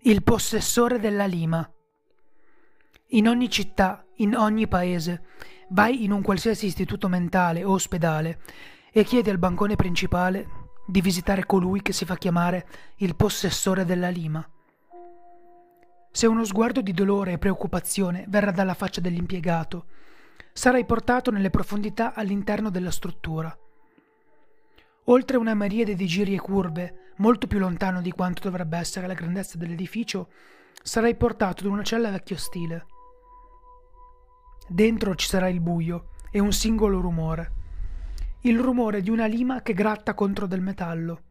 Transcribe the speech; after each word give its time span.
Il 0.00 0.22
possessore 0.22 1.00
della 1.00 1.26
lima. 1.26 1.68
In 3.08 3.26
ogni 3.26 3.50
città, 3.50 4.04
in 4.16 4.36
ogni 4.36 4.68
paese, 4.68 5.24
vai 5.70 6.04
in 6.04 6.12
un 6.12 6.22
qualsiasi 6.22 6.66
istituto 6.66 7.08
mentale 7.08 7.64
o 7.64 7.72
ospedale 7.72 8.40
e 8.92 9.02
chiedi 9.04 9.30
al 9.30 9.38
bancone 9.38 9.74
principale 9.74 10.46
di 10.86 11.00
visitare 11.00 11.44
colui 11.44 11.82
che 11.82 11.92
si 11.92 12.04
fa 12.04 12.16
chiamare 12.16 12.68
il 12.98 13.16
possessore 13.16 13.84
della 13.84 14.10
lima. 14.10 14.48
Se 16.12 16.26
uno 16.26 16.44
sguardo 16.44 16.82
di 16.82 16.92
dolore 16.92 17.32
e 17.32 17.38
preoccupazione 17.38 18.26
verrà 18.28 18.52
dalla 18.52 18.74
faccia 18.74 19.00
dell'impiegato, 19.00 19.86
sarai 20.52 20.84
portato 20.84 21.30
nelle 21.32 21.50
profondità 21.50 22.14
all'interno 22.14 22.70
della 22.70 22.92
struttura. 22.92 23.56
Oltre 25.08 25.36
una 25.36 25.54
miriade 25.54 25.94
di 25.94 26.06
giri 26.06 26.34
e 26.34 26.38
curve, 26.38 27.12
molto 27.18 27.46
più 27.46 27.60
lontano 27.60 28.02
di 28.02 28.10
quanto 28.10 28.42
dovrebbe 28.42 28.76
essere 28.76 29.06
la 29.06 29.14
grandezza 29.14 29.56
dell'edificio, 29.56 30.30
sarai 30.82 31.14
portato 31.14 31.64
ad 31.64 31.70
una 31.70 31.84
cella 31.84 32.10
vecchio 32.10 32.36
stile. 32.36 32.86
Dentro 34.68 35.14
ci 35.14 35.28
sarà 35.28 35.48
il 35.48 35.60
buio 35.60 36.08
e 36.32 36.40
un 36.40 36.52
singolo 36.52 37.00
rumore. 37.00 37.52
Il 38.40 38.58
rumore 38.58 39.00
di 39.00 39.10
una 39.10 39.26
lima 39.26 39.62
che 39.62 39.74
gratta 39.74 40.12
contro 40.14 40.48
del 40.48 40.60
metallo. 40.60 41.22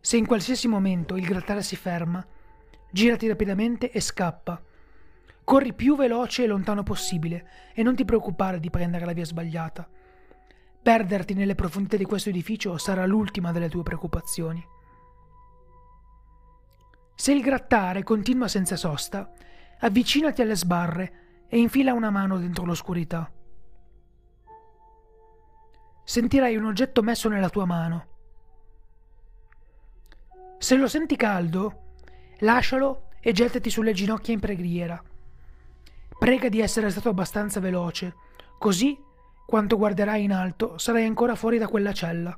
Se 0.00 0.16
in 0.16 0.26
qualsiasi 0.26 0.68
momento 0.68 1.16
il 1.16 1.26
grattare 1.26 1.62
si 1.62 1.74
ferma, 1.74 2.24
girati 2.92 3.26
rapidamente 3.26 3.90
e 3.90 4.00
scappa. 4.00 4.62
Corri 5.42 5.72
più 5.72 5.96
veloce 5.96 6.44
e 6.44 6.46
lontano 6.46 6.84
possibile 6.84 7.48
e 7.74 7.82
non 7.82 7.96
ti 7.96 8.04
preoccupare 8.04 8.60
di 8.60 8.70
prendere 8.70 9.04
la 9.04 9.12
via 9.12 9.24
sbagliata. 9.24 9.88
Perderti 10.86 11.34
nelle 11.34 11.56
profondità 11.56 11.96
di 11.96 12.04
questo 12.04 12.28
edificio 12.28 12.78
sarà 12.78 13.06
l'ultima 13.06 13.50
delle 13.50 13.68
tue 13.68 13.82
preoccupazioni. 13.82 14.64
Se 17.12 17.32
il 17.32 17.42
grattare 17.42 18.04
continua 18.04 18.46
senza 18.46 18.76
sosta, 18.76 19.32
avvicinati 19.80 20.42
alle 20.42 20.54
sbarre 20.54 21.46
e 21.48 21.58
infila 21.58 21.92
una 21.92 22.10
mano 22.10 22.38
dentro 22.38 22.64
l'oscurità. 22.64 23.28
Sentirai 26.04 26.54
un 26.54 26.66
oggetto 26.66 27.02
messo 27.02 27.28
nella 27.28 27.50
tua 27.50 27.64
mano. 27.64 28.06
Se 30.58 30.76
lo 30.76 30.86
senti 30.86 31.16
caldo, 31.16 31.94
lascialo 32.38 33.08
e 33.18 33.32
gettati 33.32 33.70
sulle 33.70 33.92
ginocchia 33.92 34.34
in 34.34 34.38
preghiera. 34.38 35.02
Prega 36.16 36.48
di 36.48 36.60
essere 36.60 36.90
stato 36.90 37.08
abbastanza 37.08 37.58
veloce, 37.58 38.14
così 38.56 38.96
quanto 39.46 39.76
guarderai 39.76 40.24
in 40.24 40.32
alto, 40.32 40.76
sarai 40.76 41.06
ancora 41.06 41.36
fuori 41.36 41.56
da 41.56 41.68
quella 41.68 41.92
cella. 41.92 42.36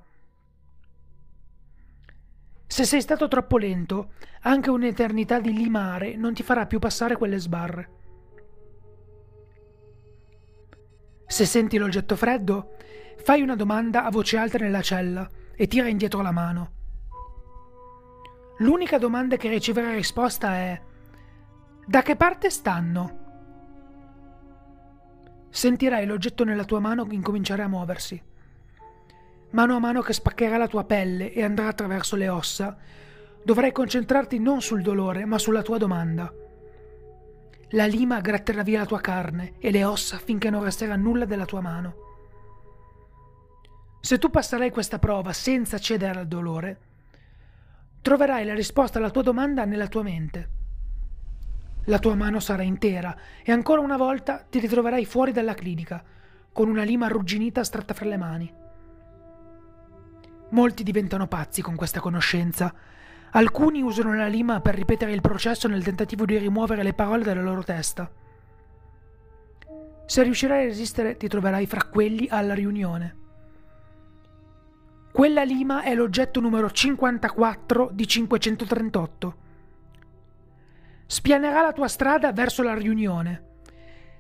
Se 2.67 2.85
sei 2.85 3.01
stato 3.01 3.27
troppo 3.29 3.57
lento, 3.57 4.13
anche 4.43 4.71
un'eternità 4.71 5.41
di 5.41 5.55
limare 5.55 6.17
non 6.17 6.35
ti 6.35 6.43
farà 6.43 6.67
più 6.67 6.79
passare 6.79 7.17
quelle 7.17 7.39
sbarre. 7.39 7.91
Se 11.27 11.45
senti 11.47 11.79
l'oggetto 11.79 12.15
freddo, 12.15 12.77
fai 13.23 13.41
una 13.41 13.57
domanda 13.57 14.05
a 14.05 14.11
voce 14.11 14.37
alta 14.37 14.59
nella 14.59 14.83
cella 14.83 15.29
e 15.57 15.67
tira 15.67 15.89
indietro 15.89 16.21
la 16.21 16.31
mano. 16.31 16.73
L'unica 18.59 18.99
domanda 18.99 19.37
che 19.37 19.49
riceverai 19.49 19.95
risposta 19.95 20.55
è 20.55 20.81
Da 21.87 22.03
che 22.03 22.17
parte 22.17 22.51
stanno? 22.51 23.18
Sentirai 25.59 26.07
l'oggetto 26.07 26.45
nella 26.45 26.63
tua 26.63 26.79
mano 26.79 27.05
incominciare 27.11 27.63
a 27.63 27.69
muoversi. 27.69 28.23
Mano 29.51 29.75
a 29.75 29.81
mano 29.81 30.03
che 30.03 30.13
spaccherà 30.13 30.57
la 30.57 30.69
tua 30.69 30.85
pelle 30.85 31.33
e 31.33 31.43
andrà 31.43 31.67
attraverso 31.67 32.15
le 32.15 32.29
ossa, 32.29 32.77
dovrai 33.43 33.73
concentrarti 33.73 34.39
non 34.39 34.63
sul 34.63 34.83
dolore, 34.83 35.25
ma 35.25 35.37
sulla 35.37 35.63
tua 35.63 35.77
domanda. 35.77 36.33
La 37.71 37.87
lima 37.87 38.21
gratterà 38.21 38.63
via 38.63 38.79
la 38.79 38.87
tua 38.87 39.01
carne 39.01 39.55
e 39.59 39.73
le 39.73 39.83
ossa 39.83 40.19
finché 40.19 40.49
non 40.49 40.63
resterà 40.63 40.95
nulla 40.95 41.25
della 41.25 41.45
tua 41.45 41.61
mano. 41.61 41.95
Se 44.01 44.17
tu 44.19 44.31
passerai 44.31 44.71
questa 44.71 45.01
prova 45.01 45.33
senza 45.33 45.79
cedere 45.79 46.21
al 46.21 46.29
dolore, 46.29 46.79
troverai 48.01 48.45
la 48.45 48.55
risposta 48.55 48.99
alla 48.99 49.11
tua 49.11 49.23
domanda 49.23 49.65
nella 49.65 49.89
tua 49.89 50.05
mente. 50.05 50.58
La 51.89 51.99
tua 51.99 52.15
mano 52.15 52.39
sarà 52.39 52.63
intera 52.63 53.17
e 53.43 53.51
ancora 53.51 53.81
una 53.81 53.97
volta 53.97 54.45
ti 54.49 54.59
ritroverai 54.59 55.07
fuori 55.07 55.33
dalla 55.33 55.55
clinica, 55.55 56.05
con 56.53 56.69
una 56.69 56.83
lima 56.83 57.07
arrugginita 57.07 57.65
stretta 57.65 57.95
fra 57.95 58.05
le 58.05 58.17
mani. 58.19 58.53
Molti 60.51 60.83
diventano 60.83 61.27
pazzi 61.29 61.63
con 61.63 61.77
questa 61.77 62.01
conoscenza. 62.01 62.75
Alcuni 63.31 63.81
usano 63.81 64.15
la 64.15 64.27
lima 64.27 64.61
per 64.61 64.75
ripetere 64.75 65.13
il 65.13 65.23
processo 65.23 65.67
nel 65.67 65.83
tentativo 65.83 66.27
di 66.27 66.37
rimuovere 66.37 66.83
le 66.83 66.93
parole 66.93 67.25
dalla 67.25 67.41
loro 67.41 67.63
testa. 67.63 68.11
Se 70.05 70.23
riuscirai 70.23 70.65
a 70.65 70.69
resistere, 70.69 71.17
ti 71.17 71.27
troverai 71.27 71.67
fra 71.67 71.85
quelli 71.85 72.27
alla 72.29 72.53
riunione. 72.53 73.17
Quella 75.11 75.43
lima 75.43 75.83
è 75.83 75.95
l'oggetto 75.95 76.41
numero 76.41 76.71
54 76.71 77.91
di 77.93 78.07
538 78.07 79.47
spianerà 81.09 81.63
la 81.63 81.73
tua 81.73 81.89
strada 81.89 82.33
verso 82.33 82.63
la 82.63 82.75
riunione, 82.75 83.45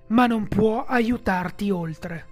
ma 0.08 0.26
non 0.26 0.48
può 0.48 0.84
aiutarti 0.86 1.70
oltre. 1.70 2.26